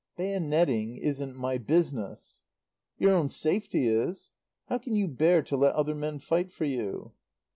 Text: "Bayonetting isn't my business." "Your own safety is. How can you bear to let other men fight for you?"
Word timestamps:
"Bayonetting 0.17 0.97
isn't 0.97 1.35
my 1.37 1.59
business." 1.59 2.41
"Your 2.97 3.11
own 3.11 3.29
safety 3.29 3.85
is. 3.87 4.31
How 4.65 4.79
can 4.79 4.95
you 4.95 5.07
bear 5.07 5.43
to 5.43 5.55
let 5.55 5.75
other 5.75 5.93
men 5.93 6.17
fight 6.17 6.51
for 6.51 6.65
you?" 6.65 7.11